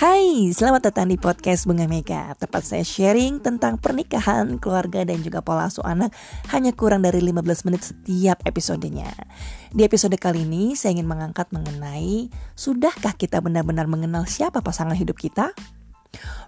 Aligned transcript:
Hai, 0.00 0.48
selamat 0.48 0.88
datang 0.88 1.12
di 1.12 1.20
podcast 1.20 1.68
Bunga 1.68 1.84
Mega 1.84 2.32
Tempat 2.32 2.64
saya 2.64 2.80
sharing 2.80 3.36
tentang 3.36 3.76
pernikahan, 3.76 4.56
keluarga, 4.56 5.04
dan 5.04 5.20
juga 5.20 5.44
pola 5.44 5.68
asuh 5.68 5.84
anak 5.84 6.16
Hanya 6.56 6.72
kurang 6.72 7.04
dari 7.04 7.20
15 7.20 7.68
menit 7.68 7.84
setiap 7.84 8.40
episodenya 8.48 9.12
Di 9.68 9.84
episode 9.84 10.16
kali 10.16 10.48
ini 10.48 10.72
saya 10.72 10.96
ingin 10.96 11.04
mengangkat 11.04 11.52
mengenai 11.52 12.32
Sudahkah 12.56 13.12
kita 13.12 13.44
benar-benar 13.44 13.92
mengenal 13.92 14.24
siapa 14.24 14.64
pasangan 14.64 14.96
hidup 14.96 15.20
kita? 15.20 15.52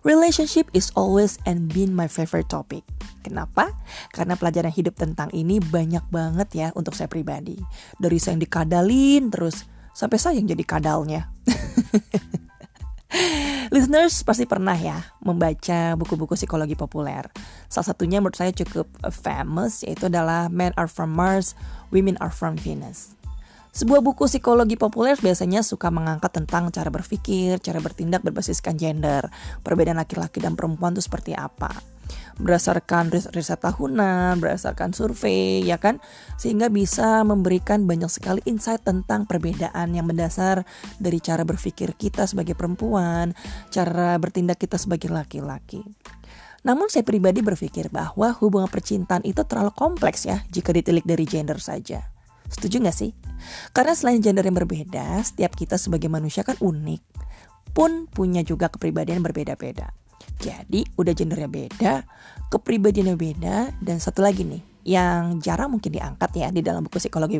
Relationship 0.00 0.72
is 0.72 0.88
always 0.96 1.36
and 1.44 1.68
been 1.68 1.92
my 1.92 2.08
favorite 2.08 2.48
topic. 2.48 2.88
Kenapa? 3.20 3.76
Karena 4.16 4.32
pelajaran 4.32 4.72
hidup 4.72 4.96
tentang 4.96 5.28
ini 5.36 5.60
banyak 5.60 6.08
banget 6.08 6.48
ya 6.56 6.68
untuk 6.72 6.96
saya 6.96 7.12
pribadi. 7.12 7.60
Dari 8.00 8.16
saya 8.16 8.40
yang 8.40 8.48
dikadalin 8.48 9.28
terus 9.28 9.68
sampai 9.92 10.16
saya 10.16 10.40
yang 10.40 10.48
jadi 10.48 10.64
kadalnya. 10.64 11.28
Listeners 13.74 14.24
pasti 14.24 14.48
pernah 14.48 14.76
ya 14.76 14.98
membaca 15.20 15.96
buku-buku 15.96 16.36
psikologi 16.36 16.76
populer. 16.76 17.28
Salah 17.68 17.92
satunya 17.92 18.20
menurut 18.20 18.36
saya 18.36 18.52
cukup 18.52 18.88
famous 19.12 19.84
yaitu 19.84 20.08
adalah 20.08 20.48
Men 20.48 20.72
Are 20.76 20.88
From 20.88 21.12
Mars, 21.12 21.56
Women 21.92 22.16
Are 22.20 22.32
From 22.32 22.56
Venus. 22.56 23.16
Sebuah 23.72 24.04
buku 24.04 24.28
psikologi 24.28 24.76
populer 24.76 25.16
biasanya 25.16 25.64
suka 25.64 25.88
mengangkat 25.88 26.28
tentang 26.36 26.68
cara 26.68 26.92
berpikir, 26.92 27.56
cara 27.56 27.80
bertindak 27.80 28.20
berbasiskan 28.20 28.76
gender, 28.76 29.32
perbedaan 29.64 29.96
laki-laki 29.96 30.44
dan 30.44 30.52
perempuan 30.52 30.92
itu 30.92 31.00
seperti 31.08 31.32
apa. 31.32 31.91
Berdasarkan 32.40 33.12
riset 33.12 33.60
tahunan, 33.60 34.40
berdasarkan 34.40 34.96
survei, 34.96 35.64
ya 35.66 35.76
kan? 35.76 36.00
Sehingga 36.40 36.72
bisa 36.72 37.26
memberikan 37.26 37.84
banyak 37.84 38.08
sekali 38.08 38.40
insight 38.48 38.84
tentang 38.86 39.28
perbedaan 39.28 39.92
yang 39.92 40.08
mendasar 40.08 40.64
dari 40.96 41.20
cara 41.20 41.44
berpikir 41.44 41.98
kita 41.98 42.24
sebagai 42.24 42.56
perempuan, 42.56 43.36
cara 43.68 44.16
bertindak 44.16 44.60
kita 44.62 44.80
sebagai 44.80 45.12
laki-laki. 45.12 45.84
Namun 46.62 46.86
saya 46.86 47.02
pribadi 47.02 47.42
berpikir 47.42 47.90
bahwa 47.90 48.30
hubungan 48.38 48.70
percintaan 48.70 49.26
itu 49.26 49.42
terlalu 49.42 49.74
kompleks 49.74 50.30
ya 50.30 50.46
jika 50.46 50.70
ditilik 50.70 51.02
dari 51.02 51.26
gender 51.26 51.58
saja. 51.58 52.06
Setuju 52.46 52.84
gak 52.86 52.96
sih? 52.96 53.10
Karena 53.74 53.96
selain 53.98 54.22
gender 54.22 54.46
yang 54.46 54.54
berbeda, 54.54 55.18
setiap 55.26 55.58
kita 55.58 55.74
sebagai 55.74 56.06
manusia 56.06 56.46
kan 56.46 56.54
unik. 56.62 57.02
Pun 57.72 58.06
punya 58.06 58.44
juga 58.44 58.68
kepribadian 58.68 59.24
berbeda-beda. 59.24 59.90
Jadi 60.42 60.82
udah 60.98 61.12
gendernya 61.14 61.50
beda, 61.50 61.94
kepribadiannya 62.50 63.16
beda, 63.16 63.56
dan 63.78 63.96
satu 64.02 64.22
lagi 64.24 64.42
nih 64.42 64.62
yang 64.82 65.38
jarang 65.38 65.70
mungkin 65.70 65.94
diangkat 65.94 66.30
ya 66.34 66.48
di 66.50 66.58
dalam 66.58 66.82
buku 66.82 66.98
psikologi 66.98 67.38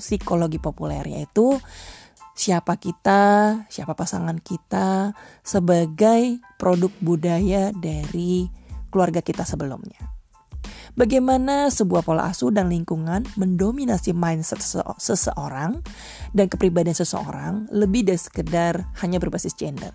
psikologi 0.00 0.56
populer 0.56 1.04
yaitu 1.04 1.60
siapa 2.32 2.80
kita, 2.80 3.20
siapa 3.68 3.92
pasangan 3.92 4.40
kita 4.40 5.12
sebagai 5.44 6.40
produk 6.56 6.88
budaya 7.04 7.68
dari 7.76 8.48
keluarga 8.88 9.20
kita 9.20 9.44
sebelumnya. 9.44 10.00
Bagaimana 10.98 11.70
sebuah 11.70 12.02
pola 12.02 12.26
asuh 12.26 12.50
dan 12.50 12.66
lingkungan 12.66 13.22
mendominasi 13.38 14.10
mindset 14.10 14.58
seseorang 14.98 15.78
dan 16.34 16.46
kepribadian 16.50 16.98
seseorang 16.98 17.70
lebih 17.70 18.10
dari 18.10 18.18
sekedar 18.18 18.90
hanya 18.98 19.22
berbasis 19.22 19.54
gender. 19.54 19.94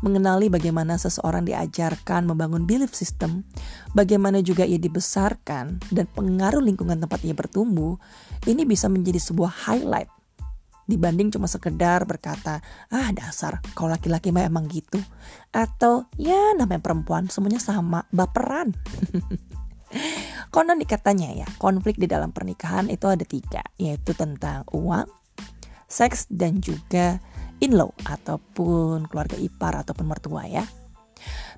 Mengenali 0.00 0.50
bagaimana 0.50 0.98
seseorang 0.98 1.46
diajarkan 1.46 2.26
membangun 2.26 2.66
belief 2.66 2.96
system, 2.96 3.46
bagaimana 3.96 4.42
juga 4.42 4.66
ia 4.66 4.78
dibesarkan, 4.78 5.80
dan 5.92 6.06
pengaruh 6.10 6.60
lingkungan 6.60 6.98
tempat 7.00 7.22
ia 7.22 7.32
bertumbuh, 7.36 7.96
ini 8.48 8.66
bisa 8.66 8.90
menjadi 8.90 9.18
sebuah 9.18 9.70
highlight 9.70 10.10
dibanding 10.82 11.30
cuma 11.30 11.46
sekedar 11.46 12.02
berkata, 12.04 12.60
ah 12.90 13.08
dasar 13.14 13.62
kau 13.72 13.86
laki-laki 13.86 14.34
mah 14.34 14.46
emang 14.46 14.66
gitu. 14.66 14.98
Atau 15.54 16.10
ya 16.18 16.52
namanya 16.58 16.82
perempuan 16.82 17.30
semuanya 17.30 17.62
sama, 17.62 18.04
baperan. 18.10 18.74
Konon 20.52 20.80
dikatanya 20.80 21.32
ya, 21.32 21.48
konflik 21.56 21.96
di 21.96 22.04
dalam 22.04 22.32
pernikahan 22.32 22.92
itu 22.92 23.08
ada 23.08 23.24
tiga, 23.24 23.64
yaitu 23.80 24.12
tentang 24.12 24.68
uang, 24.72 25.08
seks, 25.88 26.28
dan 26.28 26.60
juga 26.60 27.20
in-law 27.62 27.94
ataupun 28.04 29.06
keluarga 29.06 29.38
ipar 29.38 29.78
ataupun 29.86 30.10
mertua 30.10 30.44
ya. 30.50 30.66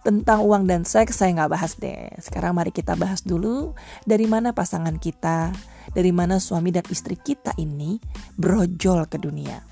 Tentang 0.04 0.44
uang 0.44 0.68
dan 0.68 0.84
seks 0.84 1.16
saya 1.16 1.32
nggak 1.32 1.52
bahas 1.56 1.80
deh. 1.80 2.12
Sekarang 2.20 2.52
mari 2.52 2.68
kita 2.68 2.92
bahas 2.92 3.24
dulu 3.24 3.72
dari 4.04 4.28
mana 4.28 4.52
pasangan 4.52 5.00
kita, 5.00 5.48
dari 5.96 6.12
mana 6.12 6.36
suami 6.36 6.68
dan 6.68 6.84
istri 6.92 7.16
kita 7.16 7.56
ini 7.56 7.96
brojol 8.36 9.08
ke 9.08 9.16
dunia. 9.16 9.64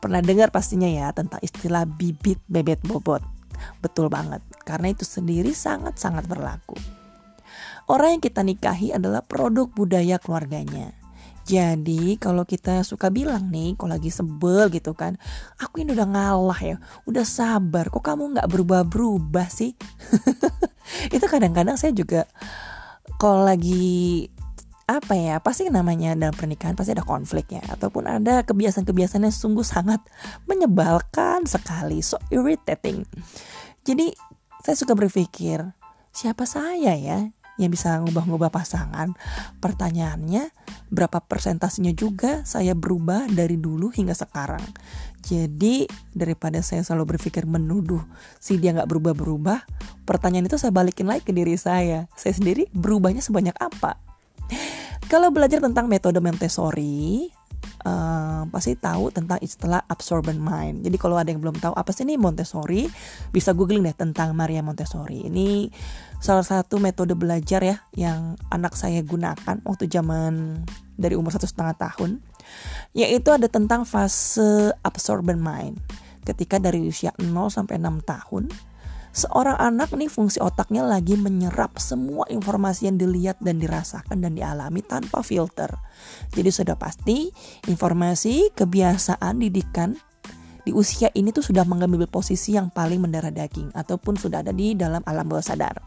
Pernah 0.00 0.24
dengar 0.24 0.48
pastinya 0.48 0.88
ya 0.88 1.12
tentang 1.12 1.38
istilah 1.44 1.84
bibit 1.84 2.40
bebet 2.48 2.80
bobot. 2.80 3.20
Betul 3.84 4.08
banget, 4.08 4.40
karena 4.64 4.90
itu 4.90 5.04
sendiri 5.04 5.52
sangat-sangat 5.52 6.26
berlaku. 6.26 6.74
Orang 7.92 8.18
yang 8.18 8.22
kita 8.24 8.40
nikahi 8.40 8.96
adalah 8.96 9.20
produk 9.20 9.68
budaya 9.68 10.16
keluarganya. 10.16 10.96
Jadi 11.42 12.16
kalau 12.22 12.46
kita 12.46 12.86
suka 12.86 13.10
bilang 13.10 13.50
nih, 13.50 13.74
kalau 13.74 13.98
lagi 13.98 14.14
sebel 14.14 14.70
gitu 14.70 14.94
kan, 14.94 15.18
aku 15.58 15.82
ini 15.82 15.92
udah 15.92 16.06
ngalah 16.06 16.60
ya, 16.62 16.76
udah 17.04 17.26
sabar, 17.26 17.90
kok 17.90 18.02
kamu 18.02 18.38
nggak 18.38 18.48
berubah-berubah 18.48 19.50
sih? 19.50 19.74
itu 21.14 21.24
kadang-kadang 21.26 21.74
saya 21.74 21.90
juga 21.90 22.30
kalau 23.18 23.46
lagi 23.46 24.26
apa 24.90 25.14
ya 25.14 25.38
pasti 25.38 25.70
namanya 25.70 26.12
dalam 26.18 26.34
pernikahan 26.34 26.74
pasti 26.74 26.92
ada 26.92 27.06
konflik 27.06 27.54
ya 27.54 27.62
ataupun 27.70 28.04
ada 28.10 28.42
kebiasaan-kebiasaan 28.42 29.24
yang 29.24 29.32
sungguh 29.32 29.64
sangat 29.64 30.02
menyebalkan 30.44 31.46
sekali 31.46 32.02
so 32.02 32.18
irritating 32.28 33.06
jadi 33.86 34.10
saya 34.60 34.76
suka 34.76 34.92
berpikir 34.98 35.64
siapa 36.10 36.44
saya 36.44 36.98
ya 36.98 37.30
yang 37.60 37.72
bisa 37.72 38.00
ngubah-ngubah 38.00 38.48
pasangan. 38.48 39.12
Pertanyaannya, 39.60 40.52
berapa 40.92 41.20
persentasenya 41.24 41.92
juga 41.96 42.44
saya 42.48 42.72
berubah 42.76 43.28
dari 43.28 43.56
dulu 43.60 43.92
hingga 43.92 44.16
sekarang. 44.16 44.62
Jadi 45.22 45.86
daripada 46.12 46.58
saya 46.60 46.82
selalu 46.82 47.16
berpikir 47.16 47.46
menuduh 47.46 48.02
si 48.42 48.58
dia 48.58 48.74
nggak 48.74 48.90
berubah-berubah, 48.90 49.64
pertanyaan 50.02 50.50
itu 50.50 50.58
saya 50.58 50.74
balikin 50.74 51.06
lagi 51.06 51.22
ke 51.22 51.32
diri 51.32 51.54
saya. 51.54 52.10
Saya 52.18 52.34
sendiri 52.34 52.66
berubahnya 52.74 53.22
sebanyak 53.22 53.54
apa? 53.60 54.00
Kalau 55.12 55.28
belajar 55.28 55.60
tentang 55.60 55.92
metode 55.92 56.24
Montessori, 56.24 57.28
uh, 57.86 58.42
pasti 58.48 58.74
tahu 58.78 59.10
tentang 59.14 59.38
istilah 59.42 59.82
absorbent 59.86 60.38
mind. 60.38 60.82
Jadi 60.86 60.96
kalau 60.98 61.18
ada 61.18 61.30
yang 61.30 61.42
belum 61.42 61.58
tahu 61.58 61.74
apa 61.74 61.90
sih 61.90 62.06
ini 62.06 62.18
Montessori, 62.18 62.86
bisa 63.30 63.54
googling 63.54 63.86
deh 63.86 63.94
tentang 63.94 64.34
Maria 64.34 64.62
Montessori. 64.62 65.26
Ini 65.26 65.70
salah 66.22 66.46
satu 66.46 66.78
metode 66.78 67.18
belajar 67.18 67.60
ya 67.62 67.76
yang 67.94 68.38
anak 68.50 68.78
saya 68.78 69.02
gunakan 69.02 69.62
waktu 69.66 69.90
zaman 69.90 70.62
dari 70.94 71.18
umur 71.18 71.34
satu 71.34 71.46
setengah 71.50 71.74
tahun, 71.78 72.22
yaitu 72.94 73.34
ada 73.34 73.46
tentang 73.50 73.82
fase 73.82 74.70
absorbent 74.86 75.42
mind. 75.42 75.78
Ketika 76.22 76.62
dari 76.62 76.86
usia 76.86 77.10
0 77.18 77.50
sampai 77.50 77.82
6 77.82 77.98
tahun, 78.06 78.46
seorang 79.12 79.60
anak 79.60 79.92
nih 79.92 80.08
fungsi 80.08 80.40
otaknya 80.40 80.82
lagi 80.82 81.20
menyerap 81.20 81.76
semua 81.76 82.24
informasi 82.32 82.88
yang 82.88 82.96
dilihat 82.96 83.36
dan 83.44 83.60
dirasakan 83.60 84.24
dan 84.24 84.32
dialami 84.32 84.80
tanpa 84.80 85.20
filter. 85.20 85.68
Jadi 86.32 86.48
sudah 86.48 86.80
pasti 86.80 87.28
informasi, 87.68 88.56
kebiasaan, 88.56 89.38
didikan 89.38 89.94
di 90.64 90.72
usia 90.72 91.12
ini 91.12 91.30
tuh 91.30 91.44
sudah 91.44 91.68
mengambil 91.68 92.08
posisi 92.08 92.56
yang 92.56 92.72
paling 92.72 93.04
mendarah 93.04 93.34
daging 93.34 93.74
ataupun 93.76 94.16
sudah 94.16 94.40
ada 94.40 94.54
di 94.54 94.72
dalam 94.72 95.04
alam 95.04 95.28
bawah 95.28 95.44
sadar. 95.44 95.84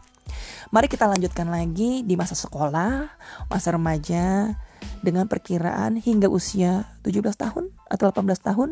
Mari 0.70 0.86
kita 0.86 1.06
lanjutkan 1.06 1.48
lagi 1.50 2.02
di 2.02 2.14
masa 2.18 2.34
sekolah, 2.34 3.08
masa 3.48 3.68
remaja 3.74 4.54
dengan 5.00 5.26
perkiraan 5.26 5.98
hingga 5.98 6.30
usia 6.30 6.90
17 7.06 7.22
tahun 7.34 7.64
atau 7.88 8.04
18 8.10 8.26
tahun 8.38 8.70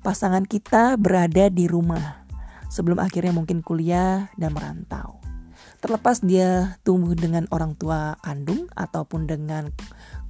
pasangan 0.00 0.44
kita 0.48 0.96
berada 0.96 1.52
di 1.52 1.68
rumah 1.68 2.27
sebelum 2.68 3.00
akhirnya 3.00 3.32
mungkin 3.32 3.64
kuliah 3.64 4.32
dan 4.36 4.52
merantau. 4.54 5.18
Terlepas 5.78 6.22
dia 6.22 6.78
tumbuh 6.82 7.14
dengan 7.14 7.46
orang 7.54 7.78
tua 7.78 8.18
kandung 8.22 8.66
ataupun 8.74 9.30
dengan 9.30 9.70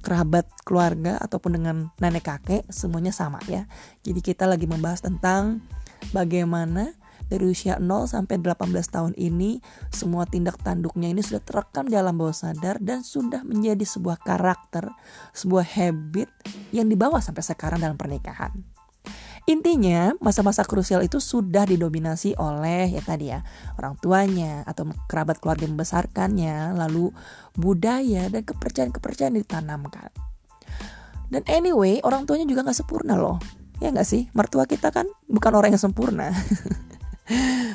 kerabat 0.05 0.45
keluarga 0.61 1.17
ataupun 1.19 1.57
dengan 1.57 1.75
nenek 1.97 2.29
kakek 2.29 2.63
semuanya 2.69 3.09
sama 3.09 3.41
ya. 3.49 3.65
Jadi 4.05 4.21
kita 4.21 4.45
lagi 4.45 4.69
membahas 4.69 5.01
tentang 5.01 5.65
bagaimana 6.13 6.93
dari 7.29 7.45
usia 7.45 7.77
0 7.77 8.09
sampai 8.09 8.41
18 8.41 8.73
tahun 8.89 9.13
ini 9.17 9.61
semua 9.93 10.25
tindak 10.25 10.57
tanduknya 10.65 11.13
ini 11.13 11.21
sudah 11.21 11.41
terekam 11.45 11.85
di 11.85 11.97
alam 11.97 12.17
bawah 12.17 12.33
sadar 12.33 12.81
dan 12.81 13.05
sudah 13.05 13.45
menjadi 13.45 13.85
sebuah 13.85 14.17
karakter, 14.21 14.89
sebuah 15.33 15.65
habit 15.65 16.29
yang 16.73 16.89
dibawa 16.89 17.21
sampai 17.21 17.45
sekarang 17.45 17.81
dalam 17.81 17.97
pernikahan. 17.97 18.78
Intinya, 19.47 20.11
masa-masa 20.19 20.67
krusial 20.67 21.05
itu 21.05 21.21
sudah 21.23 21.63
didominasi 21.63 22.35
oleh 22.35 22.91
ya 22.91 23.01
tadi 23.05 23.31
ya, 23.31 23.45
orang 23.79 23.95
tuanya 24.01 24.67
atau 24.67 24.89
kerabat 25.07 25.39
keluarga 25.39 25.65
membesarkannya, 25.69 26.75
lalu 26.75 27.13
budaya 27.55 28.27
dan 28.27 28.43
kepercayaan-kepercayaan 28.43 29.39
ditanamkan. 29.39 30.11
Dan 31.29 31.45
anyway, 31.45 32.01
orang 32.01 32.25
tuanya 32.25 32.49
juga 32.49 32.65
nggak 32.65 32.77
sempurna 32.77 33.13
loh. 33.15 33.37
Ya 33.79 33.93
nggak 33.93 34.07
sih? 34.07 34.27
Mertua 34.35 34.67
kita 34.67 34.91
kan 34.91 35.07
bukan 35.29 35.53
orang 35.55 35.71
yang 35.71 35.81
sempurna. 35.81 36.33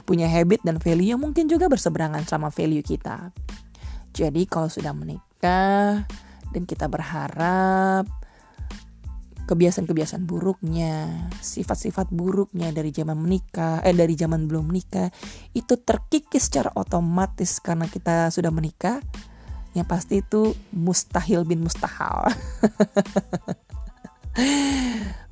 punya 0.09 0.27
habit 0.27 0.67
dan 0.67 0.83
value 0.83 1.15
yang 1.15 1.21
mungkin 1.23 1.47
juga 1.47 1.71
berseberangan 1.71 2.27
sama 2.27 2.51
value 2.51 2.83
kita. 2.83 3.31
Jadi 4.15 4.47
kalau 4.47 4.71
sudah 4.71 4.95
menikah 4.95 6.07
dan 6.55 6.63
kita 6.67 6.87
berharap 6.87 8.07
kebiasaan-kebiasaan 9.45 10.25
buruknya, 10.25 11.29
sifat-sifat 11.39 12.09
buruknya 12.09 12.73
dari 12.73 12.91
zaman 12.91 13.21
menikah, 13.21 13.85
eh 13.85 13.93
dari 13.93 14.17
zaman 14.17 14.49
belum 14.49 14.73
menikah 14.73 15.13
itu 15.53 15.77
terkikis 15.77 16.49
secara 16.49 16.73
otomatis 16.73 17.61
karena 17.61 17.85
kita 17.89 18.33
sudah 18.33 18.49
menikah. 18.49 19.05
Yang 19.75 19.89
pasti 19.91 20.15
itu 20.23 20.55
mustahil 20.71 21.43
bin 21.45 21.67
mustahil. 21.67 22.25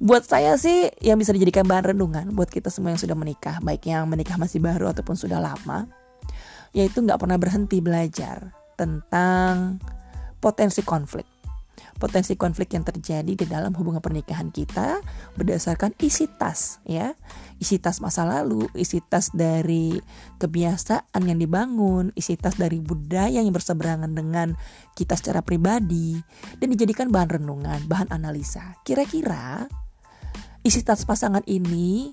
buat 0.06 0.23
saya 0.23 0.55
sih 0.59 0.91
yang 1.03 1.19
bisa 1.19 1.35
dijadikan 1.35 1.67
bahan 1.67 1.94
renungan 1.94 2.31
buat 2.35 2.50
kita 2.50 2.70
semua 2.70 2.94
yang 2.94 3.00
sudah 3.00 3.17
menikah, 3.17 3.59
baik 3.62 3.87
yang 3.87 4.06
menikah 4.06 4.37
masih 4.37 4.62
baru 4.62 4.91
ataupun 4.91 5.14
sudah 5.14 5.38
lama, 5.38 5.87
yaitu 6.75 7.03
nggak 7.03 7.19
pernah 7.19 7.38
berhenti 7.38 7.79
belajar 7.79 8.50
tentang 8.75 9.79
potensi 10.43 10.82
konflik 10.82 11.41
potensi 12.02 12.34
konflik 12.34 12.75
yang 12.75 12.82
terjadi 12.82 13.38
di 13.38 13.46
dalam 13.46 13.70
hubungan 13.78 14.02
pernikahan 14.02 14.50
kita 14.50 14.99
berdasarkan 15.38 15.94
isi 16.02 16.26
tas 16.26 16.82
ya. 16.82 17.14
Isi 17.62 17.78
tas 17.78 18.02
masa 18.02 18.26
lalu 18.26 18.66
isi 18.75 18.99
tas 18.99 19.31
dari 19.31 19.94
kebiasaan 20.43 21.22
yang 21.22 21.38
dibangun 21.38 22.10
isi 22.19 22.34
tas 22.34 22.58
dari 22.58 22.82
budaya 22.82 23.38
yang 23.38 23.54
berseberangan 23.54 24.10
dengan 24.10 24.58
kita 24.99 25.14
secara 25.14 25.46
pribadi 25.46 26.19
dan 26.58 26.75
dijadikan 26.75 27.14
bahan 27.14 27.38
renungan 27.38 27.87
bahan 27.87 28.10
analisa. 28.10 28.82
Kira-kira 28.82 29.70
isi 30.66 30.82
tas 30.82 31.06
pasangan 31.06 31.46
ini 31.46 32.10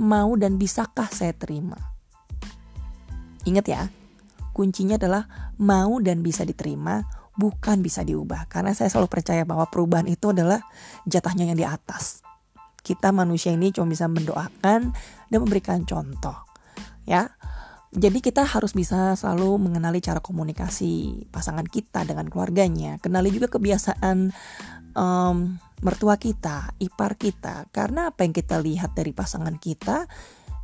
mau 0.00 0.32
dan 0.40 0.56
bisakah 0.56 1.12
saya 1.12 1.36
terima? 1.36 1.76
Ingat 3.44 3.66
ya 3.68 3.82
kuncinya 4.58 4.98
adalah 4.98 5.54
mau 5.62 6.02
dan 6.02 6.26
bisa 6.26 6.42
diterima 6.42 7.06
bukan 7.38 7.78
bisa 7.80 8.02
diubah 8.02 8.50
karena 8.50 8.74
saya 8.74 8.90
selalu 8.90 9.06
percaya 9.06 9.46
bahwa 9.46 9.70
perubahan 9.70 10.10
itu 10.10 10.34
adalah 10.34 10.58
jatahnya 11.06 11.46
yang 11.46 11.56
di 11.56 11.62
atas. 11.62 12.26
Kita 12.82 13.14
manusia 13.14 13.54
ini 13.54 13.70
cuma 13.70 13.86
bisa 13.86 14.10
mendoakan 14.10 14.80
dan 15.30 15.38
memberikan 15.38 15.86
contoh. 15.86 16.34
Ya. 17.06 17.30
Jadi 17.88 18.20
kita 18.20 18.44
harus 18.44 18.76
bisa 18.76 19.16
selalu 19.16 19.56
mengenali 19.56 20.04
cara 20.04 20.20
komunikasi 20.20 21.24
pasangan 21.32 21.64
kita 21.64 22.04
dengan 22.04 22.28
keluarganya, 22.28 23.00
kenali 23.00 23.32
juga 23.32 23.48
kebiasaan 23.48 24.28
um, 24.92 25.56
mertua 25.80 26.20
kita, 26.20 26.76
ipar 26.84 27.16
kita. 27.16 27.64
Karena 27.72 28.12
apa 28.12 28.28
yang 28.28 28.36
kita 28.36 28.60
lihat 28.60 28.92
dari 28.92 29.16
pasangan 29.16 29.56
kita, 29.56 30.04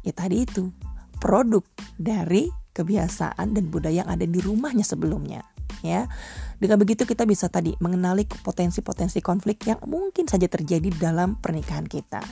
ya 0.05 0.13
tadi 0.13 0.45
itu 0.45 0.69
produk 1.17 1.65
dari 1.97 2.53
kebiasaan 2.77 3.57
dan 3.57 3.73
budaya 3.73 4.05
yang 4.05 4.11
ada 4.13 4.29
di 4.29 4.45
rumahnya 4.45 4.85
sebelumnya 4.85 5.54
ya. 5.85 6.09
Dengan 6.57 6.81
begitu 6.81 7.05
kita 7.05 7.29
bisa 7.29 7.53
tadi 7.53 7.77
mengenali 7.79 8.25
potensi-potensi 8.25 9.21
konflik 9.21 9.69
yang 9.69 9.79
mungkin 9.85 10.25
saja 10.25 10.49
terjadi 10.49 10.89
dalam 10.97 11.37
pernikahan 11.37 11.85
kita. 11.85 12.25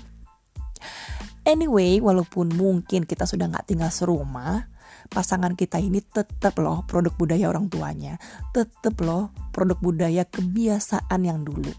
Anyway, 1.42 1.98
walaupun 1.98 2.54
mungkin 2.54 3.02
kita 3.04 3.26
sudah 3.26 3.50
nggak 3.50 3.66
tinggal 3.66 3.90
serumah, 3.90 4.70
pasangan 5.10 5.58
kita 5.58 5.82
ini 5.82 5.98
tetap 6.00 6.54
loh 6.62 6.86
produk 6.86 7.12
budaya 7.18 7.50
orang 7.50 7.66
tuanya, 7.66 8.16
tetap 8.54 8.94
loh 9.02 9.34
produk 9.50 9.76
budaya 9.82 10.22
kebiasaan 10.22 11.20
yang 11.20 11.42
dulu. 11.42 11.70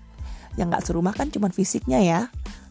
Yang 0.60 0.68
nggak 0.68 0.86
serumah 0.86 1.14
kan 1.16 1.32
cuma 1.32 1.48
fisiknya 1.48 2.04
ya, 2.04 2.22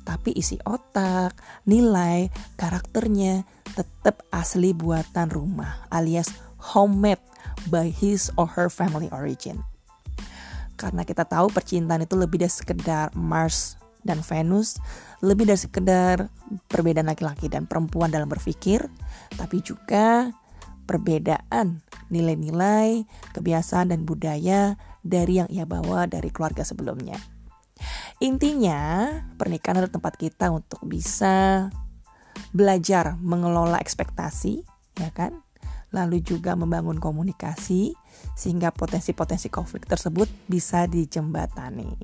tapi 0.04 0.36
isi 0.36 0.60
otak, 0.68 1.32
nilai, 1.64 2.28
karakternya 2.60 3.48
tetap 3.72 4.28
asli 4.28 4.76
buatan 4.76 5.32
rumah 5.32 5.88
alias 5.88 6.28
homemade 6.76 7.24
by 7.68 7.88
his 7.88 8.28
or 8.38 8.48
her 8.48 8.68
family 8.72 9.08
origin. 9.12 9.62
Karena 10.76 11.06
kita 11.06 11.22
tahu 11.28 11.52
percintaan 11.52 12.02
itu 12.02 12.18
lebih 12.18 12.42
dari 12.42 12.50
sekedar 12.50 13.14
Mars 13.14 13.78
dan 14.02 14.18
Venus, 14.20 14.82
lebih 15.22 15.46
dari 15.46 15.60
sekedar 15.60 16.26
perbedaan 16.66 17.06
laki-laki 17.06 17.46
dan 17.46 17.70
perempuan 17.70 18.10
dalam 18.10 18.26
berpikir, 18.26 18.90
tapi 19.38 19.62
juga 19.62 20.34
perbedaan 20.84 21.80
nilai-nilai, 22.10 23.06
kebiasaan 23.32 23.94
dan 23.94 24.02
budaya 24.02 24.74
dari 25.06 25.38
yang 25.38 25.48
ia 25.48 25.64
bawa 25.64 26.10
dari 26.10 26.28
keluarga 26.34 26.66
sebelumnya. 26.66 27.16
Intinya, 28.22 29.10
pernikahan 29.34 29.82
adalah 29.82 29.94
tempat 29.98 30.14
kita 30.14 30.50
untuk 30.54 30.82
bisa 30.86 31.66
belajar 32.54 33.18
mengelola 33.18 33.80
ekspektasi, 33.82 34.62
ya 35.00 35.10
kan? 35.10 35.42
Lalu 35.92 36.24
juga 36.24 36.56
membangun 36.56 36.98
komunikasi 36.98 37.92
sehingga 38.34 38.72
potensi-potensi 38.72 39.52
konflik 39.52 39.84
tersebut 39.86 40.26
bisa 40.48 40.88
dijembatani. 40.88 41.94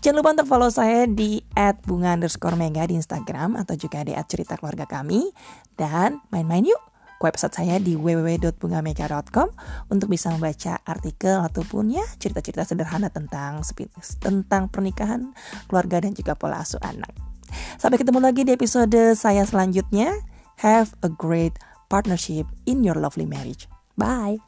Jangan 0.00 0.16
lupa 0.22 0.32
untuk 0.38 0.48
follow 0.48 0.70
saya 0.70 1.04
di 1.10 1.42
@bunga 1.84 2.14
underscore 2.14 2.54
mega 2.54 2.86
di 2.86 2.94
Instagram 2.94 3.58
atau 3.58 3.74
juga 3.74 4.06
di 4.06 4.14
cerita 4.24 4.54
keluarga 4.54 4.86
kami 4.86 5.28
dan 5.74 6.22
main-main 6.30 6.62
yuk 6.62 6.80
ke 7.20 7.28
website 7.28 7.52
saya 7.52 7.76
di 7.76 8.00
www.bungamega.com 8.00 9.48
untuk 9.92 10.08
bisa 10.08 10.32
membaca 10.32 10.80
artikel 10.88 11.44
ataupun 11.44 11.92
ya 11.92 12.06
cerita-cerita 12.16 12.64
sederhana 12.64 13.12
tentang 13.12 13.60
tentang 14.24 14.72
pernikahan, 14.72 15.36
keluarga 15.68 16.00
dan 16.00 16.16
juga 16.16 16.32
pola 16.32 16.64
asuh 16.64 16.80
anak. 16.80 17.12
Sampai 17.76 18.00
ketemu 18.00 18.24
lagi 18.24 18.48
di 18.48 18.56
episode 18.56 19.12
saya 19.12 19.44
selanjutnya. 19.44 20.16
Have 20.60 20.92
a 21.04 21.08
great 21.08 21.56
partnership 21.90 22.46
in 22.66 22.82
your 22.82 22.94
lovely 22.94 23.26
marriage. 23.26 23.68
Bye. 23.98 24.38